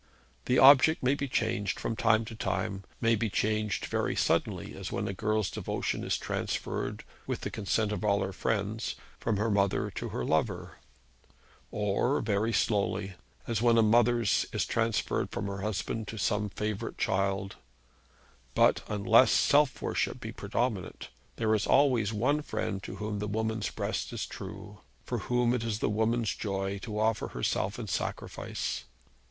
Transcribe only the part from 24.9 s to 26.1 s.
for whom it is the